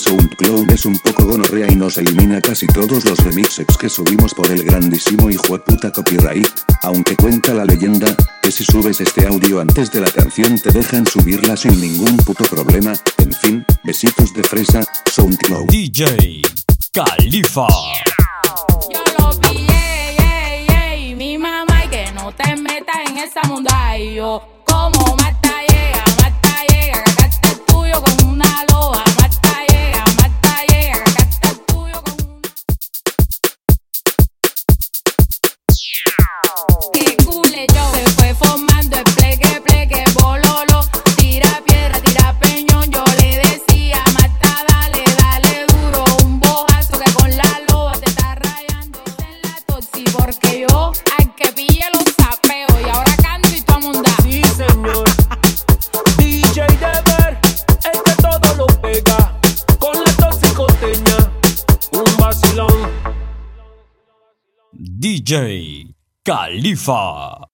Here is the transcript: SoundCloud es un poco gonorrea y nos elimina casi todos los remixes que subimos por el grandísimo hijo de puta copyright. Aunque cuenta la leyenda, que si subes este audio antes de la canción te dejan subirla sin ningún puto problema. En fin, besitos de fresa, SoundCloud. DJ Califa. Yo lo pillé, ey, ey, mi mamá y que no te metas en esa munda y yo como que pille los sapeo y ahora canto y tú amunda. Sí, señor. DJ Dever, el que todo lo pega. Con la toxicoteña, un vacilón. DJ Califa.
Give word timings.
SoundCloud 0.00 0.70
es 0.70 0.86
un 0.86 0.98
poco 0.98 1.24
gonorrea 1.24 1.70
y 1.70 1.76
nos 1.76 1.98
elimina 1.98 2.40
casi 2.40 2.66
todos 2.66 3.04
los 3.04 3.18
remixes 3.18 3.66
que 3.78 3.88
subimos 3.90 4.32
por 4.32 4.50
el 4.50 4.64
grandísimo 4.64 5.28
hijo 5.28 5.52
de 5.52 5.58
puta 5.58 5.92
copyright. 5.92 6.48
Aunque 6.82 7.14
cuenta 7.16 7.52
la 7.52 7.66
leyenda, 7.66 8.16
que 8.42 8.50
si 8.50 8.64
subes 8.64 9.00
este 9.00 9.26
audio 9.26 9.60
antes 9.60 9.92
de 9.92 10.00
la 10.00 10.10
canción 10.10 10.58
te 10.58 10.70
dejan 10.70 11.06
subirla 11.06 11.54
sin 11.54 11.78
ningún 11.78 12.16
puto 12.18 12.44
problema. 12.44 12.94
En 13.18 13.32
fin, 13.32 13.64
besitos 13.84 14.32
de 14.32 14.42
fresa, 14.42 14.82
SoundCloud. 15.12 15.66
DJ 15.66 16.40
Califa. 16.92 17.68
Yo 18.90 19.02
lo 19.18 19.38
pillé, 19.38 20.16
ey, 20.18 20.66
ey, 20.68 21.14
mi 21.14 21.36
mamá 21.36 21.84
y 21.84 21.88
que 21.88 22.10
no 22.12 22.32
te 22.32 22.56
metas 22.56 22.96
en 23.06 23.18
esa 23.18 23.42
munda 23.46 23.98
y 23.98 24.14
yo 24.14 24.42
como 24.66 25.16
que 51.40 51.52
pille 51.52 51.86
los 51.94 52.04
sapeo 52.14 52.68
y 52.84 52.88
ahora 52.90 53.16
canto 53.22 53.48
y 53.48 53.62
tú 53.62 53.72
amunda. 53.72 54.10
Sí, 54.22 54.42
señor. 54.56 55.04
DJ 56.18 56.66
Dever, 56.66 57.38
el 57.90 58.02
que 58.04 58.14
todo 58.22 58.54
lo 58.56 58.66
pega. 58.80 59.34
Con 59.78 59.94
la 60.04 60.12
toxicoteña, 60.12 61.30
un 61.92 62.16
vacilón. 62.18 62.90
DJ 64.72 65.94
Califa. 66.22 67.49